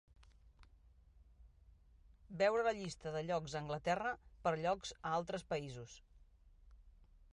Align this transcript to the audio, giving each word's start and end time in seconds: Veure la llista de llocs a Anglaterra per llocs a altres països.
Veure 2.39 2.65
la 2.67 2.73
llista 2.79 3.13
de 3.17 3.21
llocs 3.27 3.55
a 3.57 3.61
Anglaterra 3.61 4.15
per 4.49 4.55
llocs 4.65 4.95
a 5.11 5.13
altres 5.19 5.47
països. 5.53 5.95